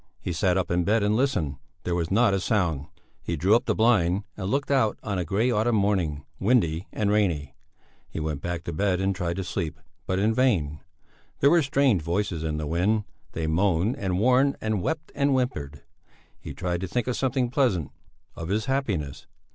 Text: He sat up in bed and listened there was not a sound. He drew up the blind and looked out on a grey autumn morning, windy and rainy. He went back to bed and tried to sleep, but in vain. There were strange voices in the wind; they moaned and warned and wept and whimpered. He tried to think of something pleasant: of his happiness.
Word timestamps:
He 0.19 0.33
sat 0.33 0.57
up 0.57 0.71
in 0.71 0.83
bed 0.83 1.03
and 1.03 1.15
listened 1.15 1.57
there 1.83 1.93
was 1.93 2.09
not 2.09 2.33
a 2.33 2.39
sound. 2.39 2.87
He 3.21 3.35
drew 3.35 3.55
up 3.55 3.65
the 3.65 3.75
blind 3.75 4.23
and 4.35 4.49
looked 4.49 4.71
out 4.71 4.97
on 5.03 5.19
a 5.19 5.23
grey 5.25 5.51
autumn 5.51 5.75
morning, 5.75 6.25
windy 6.39 6.87
and 6.91 7.11
rainy. 7.11 7.55
He 8.09 8.19
went 8.19 8.41
back 8.41 8.63
to 8.63 8.73
bed 8.73 8.99
and 8.99 9.15
tried 9.15 9.35
to 9.35 9.43
sleep, 9.43 9.79
but 10.07 10.17
in 10.17 10.33
vain. 10.33 10.79
There 11.39 11.51
were 11.51 11.61
strange 11.61 12.01
voices 12.01 12.43
in 12.43 12.57
the 12.57 12.65
wind; 12.65 13.03
they 13.33 13.45
moaned 13.45 13.95
and 13.95 14.17
warned 14.17 14.55
and 14.59 14.81
wept 14.81 15.11
and 15.13 15.33
whimpered. 15.35 15.83
He 16.39 16.55
tried 16.55 16.81
to 16.81 16.87
think 16.87 17.05
of 17.05 17.15
something 17.15 17.51
pleasant: 17.51 17.91
of 18.35 18.49
his 18.49 18.65
happiness. 18.65 19.27